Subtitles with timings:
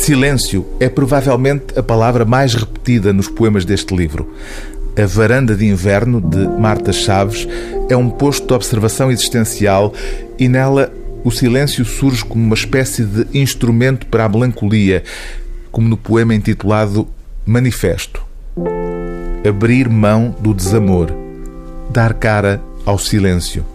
[0.00, 4.32] Silêncio é provavelmente a palavra mais repetida nos poemas deste livro.
[4.98, 7.46] A Varanda de Inverno, de Marta Chaves,
[7.86, 9.92] é um posto de observação existencial
[10.38, 10.90] e nela
[11.22, 15.04] o silêncio surge como uma espécie de instrumento para a melancolia,
[15.70, 17.06] como no poema intitulado
[17.44, 18.22] Manifesto.
[19.46, 21.12] Abrir mão do desamor,
[21.90, 23.66] dar cara ao silêncio.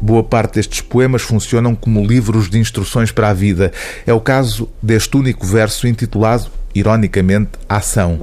[0.00, 3.72] Boa parte destes poemas funcionam como livros de instruções para a vida.
[4.06, 8.20] É o caso deste único verso intitulado, ironicamente, Ação,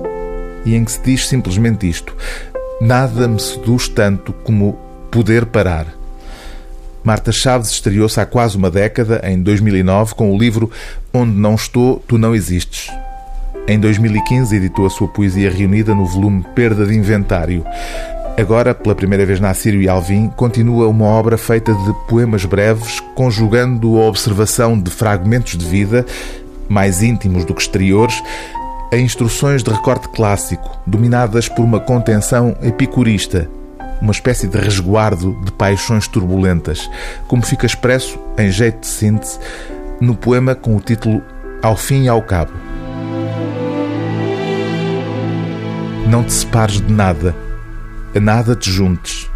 [0.66, 2.16] e em que se diz simplesmente isto:
[2.80, 4.78] Nada me seduz tanto como
[5.10, 5.88] poder parar.
[7.04, 10.70] Marta Chaves estreou-se há quase uma década, em 2009, com o livro
[11.12, 12.92] Onde Não Estou, Tu Não Existes.
[13.68, 17.66] Em 2015, editou a sua poesia reunida no volume Perda de Inventário.
[18.38, 23.00] Agora, pela primeira vez na Assírio e Alvim, continua uma obra feita de poemas breves,
[23.14, 26.06] conjugando a observação de fragmentos de vida,
[26.68, 28.24] mais íntimos do que exteriores,
[28.92, 33.50] a instruções de recorte clássico, dominadas por uma contenção epicurista,
[34.02, 36.90] uma espécie de resguardo de paixões turbulentas,
[37.28, 39.40] como fica expresso, em jeito de síntese,
[40.00, 41.22] no poema com o título
[41.62, 42.54] Ao Fim e ao Cabo.
[46.08, 47.36] Não te separes de nada
[48.16, 49.30] a nada te juntes.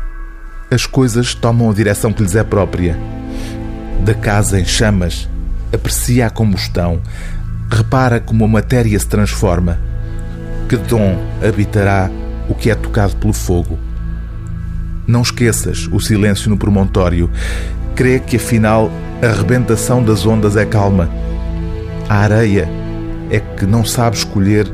[0.70, 2.98] As coisas tomam a direção que lhes é própria.
[4.04, 5.30] Da casa em chamas,
[5.74, 7.02] aprecia a combustão,
[7.70, 9.80] repara como a matéria se transforma.
[10.68, 12.10] Que dom habitará
[12.50, 13.80] o que é tocado pelo fogo?
[15.08, 17.30] Não esqueças o silêncio no promontório.
[17.96, 21.10] Crê que afinal a rebentação das ondas é calma.
[22.10, 22.68] A areia
[23.30, 24.72] é que não sabe escolher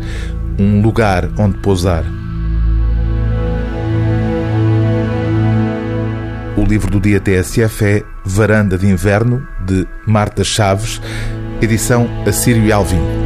[0.58, 2.04] um lugar onde pousar.
[6.62, 11.02] O livro do dia TSF é Varanda de Inverno, de Marta Chaves,
[11.60, 13.21] edição Assírio e Alvim.